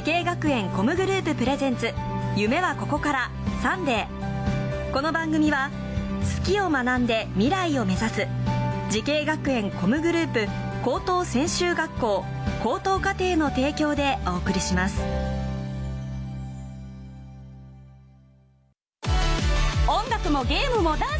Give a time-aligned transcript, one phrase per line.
[0.00, 1.92] 滋慶学園 COM グループプレゼンツ
[2.34, 3.30] 夢はここから
[3.60, 4.92] サンデー。
[4.94, 5.70] この番組は
[6.38, 8.26] 好きを学んで未来を目指す
[8.88, 10.48] 滋慶学園 COM グループ
[10.82, 12.24] 高等専修学校
[12.62, 15.02] 高等課程の提供でお送りします。
[19.86, 21.19] 音楽もゲームもダン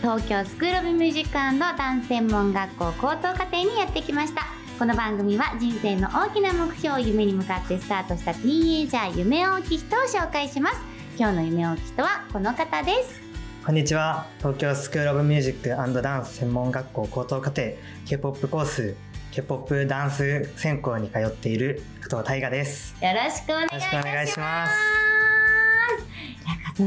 [0.00, 4.46] 東京スクール・オブ・ミュージックダンス専門学校高等課程にやってきました。
[4.78, 10.76] この番組は人生の大きな目標を夢に向かってスタートしたティーンエイジャー夢大きい人を紹介します。
[11.18, 13.20] 今日の夢大きい人はこの方です。
[13.66, 14.26] こんにちは。
[14.38, 17.62] 東京スクール・オブ・ミュージックダンス専門学校高等課程
[18.06, 18.94] K-POP コース
[19.32, 22.94] K-POP ダンス専攻に通っている加藤大我です。
[23.02, 23.54] よろしくお
[24.00, 24.97] 願いします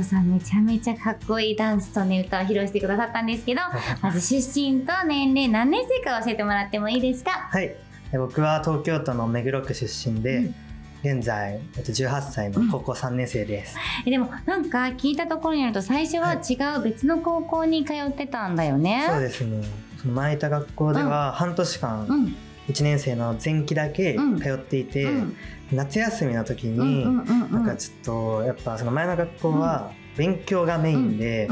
[0.04, 3.62] さんめちゃめちゃかっこいいダンスとね歌を披露してくださったんですけど
[4.02, 7.32] まず出身と年齢何年生か教えてもらってもいいですか？
[7.32, 7.76] はい。
[8.14, 10.56] 僕は東京都の目黒区出身で、うん。
[11.04, 13.76] 現在、えっと、18歳の高校3年生です、
[14.06, 19.64] うん、でもなんか聞いたところによると最初は違う別の高校に通ってたんだよね、はい、そうですね。
[20.00, 22.36] その前いた学校では半年間、うん、
[22.72, 25.36] 1年生の前期だけ通っていて、うん、
[25.72, 27.06] 夏休みの時に、
[27.52, 31.50] なんかちょっとやっぱその前の学校は勉強がメインで、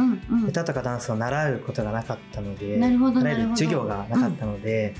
[0.48, 4.96] 歌とかダンスを習うことがなかったので習える授業がなかったので、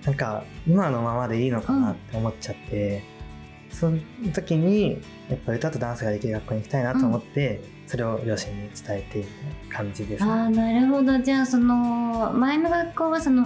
[0.00, 3.14] うん、なんか今のままでいいのかなって思っちゃって。
[3.70, 3.98] その
[4.32, 9.28] 時にやっぱ歌とダンスができる学校に行きたいなと思って、うん、それを両親に伝えている
[9.68, 11.18] 感じです、ね、あなるほど。
[11.18, 13.44] じゃあその前の学校はその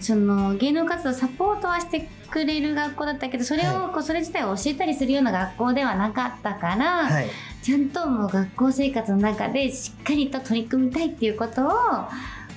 [0.00, 7.28] その芸能活動サポートはしてくれる学校だったけどそれをこうそれ自体を教えたりするような学校ではなかったから、はい、
[7.62, 11.70] ちゃんともう学校生活の中でしっかりと取り組みたいっていうことを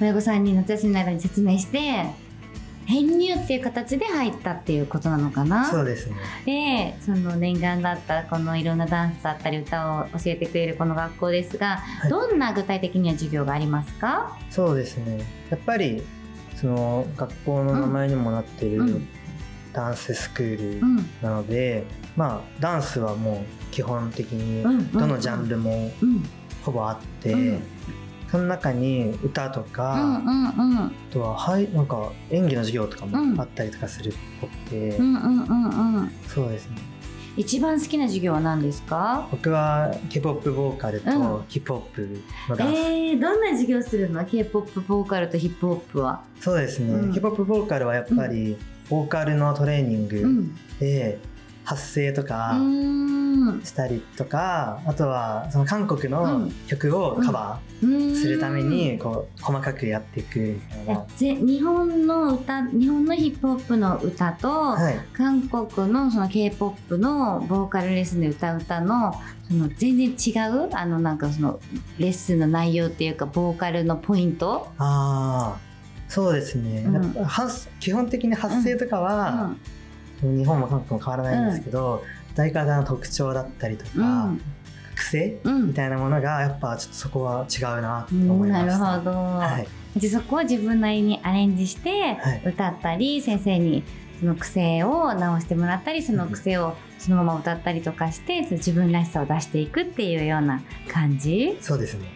[0.01, 2.05] 親御さんに夏休みの間に説明して
[2.85, 5.65] 編入っていう形で入ったっていうことなのかな？
[5.65, 6.95] そうですね。
[6.97, 14.37] でその念願だったこのいろんなダンスだったり歌を教えてくれるこの学校ですが、はい、どんな具体的には授業がありますか？
[14.49, 15.23] そうですね。
[15.51, 16.01] やっぱり
[16.59, 19.07] その学校の名前にもなっている、うん、
[19.71, 20.81] ダンススクール
[21.21, 21.85] なので、うん、
[22.17, 25.91] まあダンスはもう基本的にどのジャンルも
[26.63, 27.59] ほぼあって、
[28.29, 34.97] その中に歌とか、あとははいなんか演技の授業とかもあったりとかするっぽくて、
[36.27, 36.77] そうですね
[37.39, 39.25] 一番好きな授業は何ですか？
[39.31, 46.21] 僕は K-POP ボーカルとヒップホップのダンス、えー、どんな授業するの？K-POP ボーカルとヒップホップは。
[46.41, 48.57] そうですね、うん、K-POP ボーカルはやっぱり
[48.89, 50.51] ボーカルのトレーニング
[50.81, 51.17] で
[51.63, 52.57] 発声とか、
[53.63, 61.05] したりとかあとはその韓国の曲をカバーするためにこう細かくやっていくみたいな。
[61.17, 69.13] 日本の歌日本のヒップホップの歌と、はい、韓国のその k p o p のボーカルレッスンで歌う歌の
[69.47, 71.59] その全然違うあのなんかその
[71.97, 74.67] レッスンの内容っていうかボーカルのポイント？
[74.77, 75.59] ああ
[76.07, 77.15] そうですね、うん、
[77.79, 79.55] 基本的に発声とかは、
[80.23, 84.41] うん、日本も韓国も変わらないんですけど、うん歌い方の特徴だったりとか、うん、
[84.95, 89.59] 癖、うん、みたいなものがやっぱちょっとそこは違うなと思いました、なるほど、は
[89.95, 93.83] い、でそこを自分なりにアレンジして歌ったり、はい、先生に
[94.21, 101.57] その癖を直してもらったりその癖をそのまま歌ったりとかして、自分らしさを出していくっていうような感じ？
[101.61, 102.07] そうですね。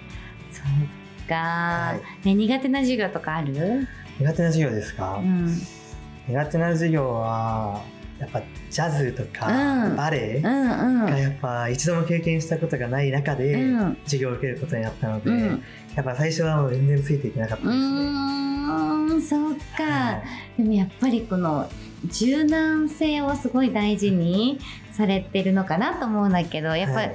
[0.52, 3.88] そうか、はい、ね、苦手な授業とかある？
[4.20, 5.48] 苦手な授業ですか、うん、
[6.28, 7.82] 苦手な授業は
[8.24, 9.48] やっぱジャズとか
[9.98, 13.56] バレエがやっぱ一度も経験したことがない中で
[14.06, 15.32] 授業を受けることになったので、
[15.96, 17.78] やっぱ最初はもう全然ついていけなかったですね。
[17.78, 20.24] うんそうか、は
[20.58, 21.70] い、でもやっぱりこの
[22.06, 24.60] 柔軟性をすごい大事に
[24.92, 27.12] されてるのかなと思うんだけどやっぱり、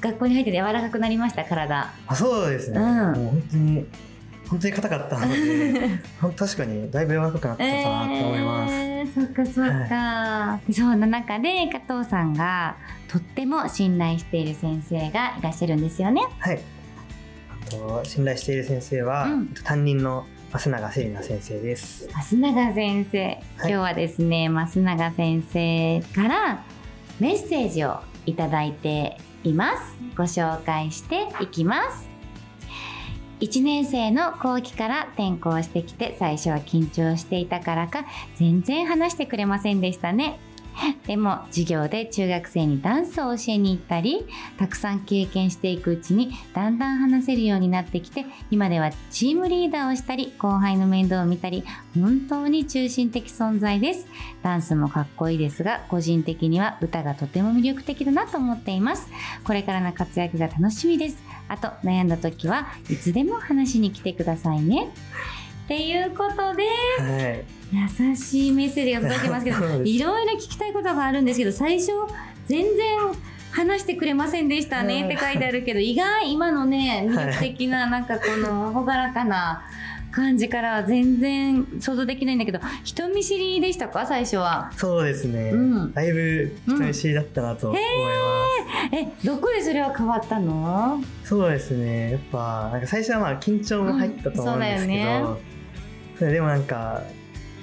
[0.00, 1.92] 学校に入ってて柔らかくなりました体。
[2.06, 3.86] あそうですね、うん、もう本当に
[4.48, 5.98] 本当に硬かったので
[6.36, 12.76] 確かにだいぶ柔らかくなったかなと思います、えー、そっかそっか、はい、そんな中で加藤さんが
[13.08, 16.22] とっても信頼している先生がいらっしゃるんですよね。
[16.38, 16.60] はい。
[17.70, 22.08] と信頼している先生は、うん、担任の増永聖奈先生です。
[22.08, 26.64] 増永先生、はい、今日はですね増永先生から
[27.18, 29.96] メッセージをいただいています。
[30.16, 32.15] ご紹介していきます
[33.40, 38.06] 1年生の後期から転校してきて最初は緊張していたからか
[38.36, 40.38] 全然話してくれませんでしたね。
[41.06, 44.26] でも授業で中学生にダンスを教えに行ったり
[44.58, 51.64] たくさん経験していくうちにだんだん話せるようになってきて今ではチームリーダーをしたり後輩の面倒を見たり
[51.94, 54.06] 本当に中心的存在です。
[54.42, 59.08] ダンスもかっこいいですが個人的には歌がとても魅力的だなと思っています。
[59.44, 61.22] これからの活躍が楽しみです。
[61.48, 64.88] あと悩んだ時はいつでも話しに来てくださいね。
[65.66, 66.64] っていうことで
[66.98, 67.44] す、はい。
[68.08, 71.90] 優しいメッセージが届きますけど いろいろ聞きたいことがあるんですけど最初
[72.46, 72.98] 全然
[73.50, 79.64] 話してくれませんでしたねって書いてあるけど 意外今のね魅力的ななんかこの朗らかな
[80.12, 84.06] 感じから全然想像できないんだけど人見知りでしたか？
[84.06, 84.70] 最初は。
[84.76, 87.86] そうですね、うん、だいぶ人見知りだったなと思いま
[88.92, 91.02] す、うん、えどこでそれは変わったの？
[91.24, 92.12] そうですね。
[92.12, 95.55] やっぱなんか最初はまあ緊張も入ったと思うんですけど、うん
[96.20, 97.02] でもなんか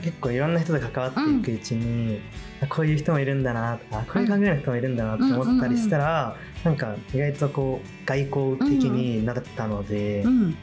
[0.04, 2.20] 結構いろんな人と関わっていくうちに、
[2.62, 6.36] うん、こういう人もいるんだなとかこういう考えの人もいるんだなって思ったりしたら、
[6.66, 10.22] うなんか意外とこう外交的になったので。
[10.24, 10.58] うん。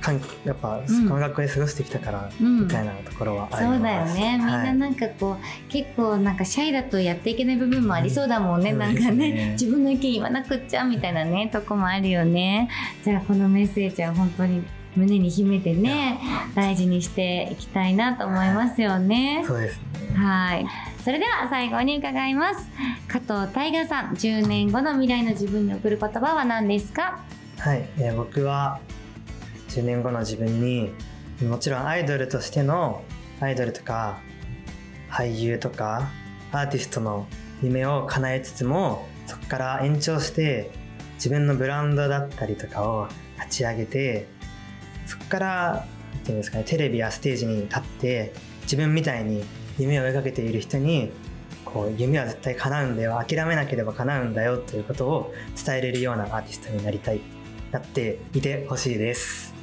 [0.00, 4.38] かんやっぱこの学校で過ごしてきたから、みたいなところはあります、そうだよね。
[4.38, 12.68] みんななんかこう、はい、結構なんかシャイだとやっていけない部分もありそうだもんね、うん、なんかね、ね、自分の意見言わなくっちゃみたいなねとこもあるよね。
[13.04, 14.62] じゃあこのメッセージは本当に
[14.98, 16.20] 胸に秘めてね
[16.54, 19.44] 大事にしていきたいなと思いますよね。
[19.46, 19.80] そうです
[20.10, 20.16] ね。
[20.16, 20.66] はい。
[21.04, 22.68] それでは最後に伺います。
[23.06, 27.24] 加藤大河さん10年後の未来の自分に送る言葉は何ですか？
[27.58, 28.80] はい、えー、僕は
[29.70, 30.92] 10年後の自分に
[31.42, 33.02] もちろんアイドルとしての
[33.40, 34.20] アイドルとか
[35.08, 36.08] 俳優とか
[36.52, 37.26] アーティストの
[37.62, 40.70] 夢を叶えつつもそこから延長して
[41.14, 44.26] 自分のブランドだったりとかを立ち上げて
[45.08, 45.86] そこから
[46.28, 48.32] ていうんですかねテレビやステージに立って
[48.62, 49.42] 自分みたいに
[49.78, 51.10] 夢を追いかけている人に
[51.64, 55.34] こう夢は絶対叶うんだよ諦めなければ叶うんだよということを
[55.64, 57.20] 伝えれるようなアーティストになりたい
[57.72, 59.54] なっていてほしいです。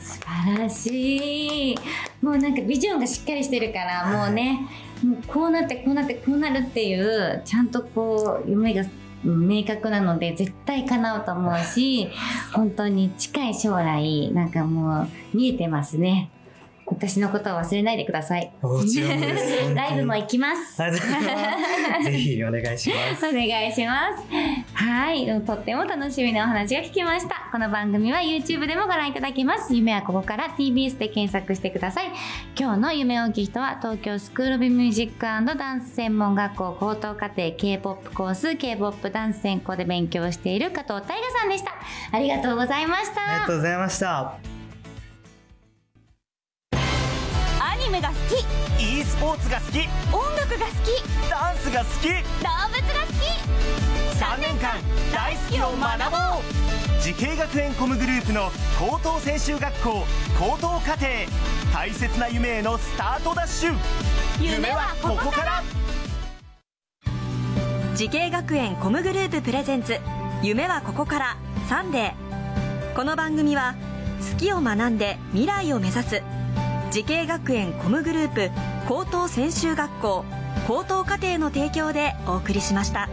[0.00, 1.78] 素晴らしい。
[2.22, 4.66] もうなんかビジョンがしっかりしてるからもうね、
[4.96, 8.82] はい、もうこうなってこうなってこうなるっていうちゃんとこう夢が
[9.24, 12.08] 明確なので絶対叶うと思うし
[12.52, 16.30] 本当に近い将来なんかもう見えてますね
[16.86, 18.52] 私のことを忘れないでください。
[18.60, 19.74] もちろんです。
[19.74, 20.76] ライブも行きます。
[22.04, 23.26] ぜひお願いします。
[23.26, 24.24] お願いします。
[24.74, 25.26] はい。
[25.44, 27.48] とっても楽しみなお話が聞きました。
[27.50, 29.74] この番組は YouTube でもご覧いただけます。
[29.74, 32.06] 夢はここから TBS で検索してください。
[32.58, 41.72] 今日の夢大きい人は東京スクール・オブ・ミュージックダンス専門学校高等課程 K-POP コース K-POP ダンス専攻で勉強している加藤大我さんでした。
[42.12, 43.22] ありがとうございました。
[43.22, 44.53] ありがとうございました。
[47.94, 48.42] メが好き。
[48.82, 49.78] e スポーツが好き。
[50.12, 51.30] 音楽が好き。
[51.30, 52.08] ダンスが好き。
[52.08, 53.24] 動物が好き。
[54.18, 54.80] 3年間
[55.12, 57.00] 大好きを学ぼう。
[57.00, 60.04] 慈恵学園コムグループの高等専修学校
[60.38, 61.06] 高等課程。
[61.72, 63.74] 大切な夢へのスタートダッシュ。
[64.40, 65.62] 夢はここから。
[67.94, 70.00] 慈恵学園コムグループプレゼンツ。
[70.42, 71.36] 夢はここから。
[71.68, 72.94] サンデー。
[72.96, 73.76] この番組は
[74.32, 76.22] 好きを学んで未来を目指す
[76.94, 78.52] 慈恵学園コムグループ
[78.86, 80.24] 高等専修学校
[80.68, 83.08] 高等課程の提供でお送りしました。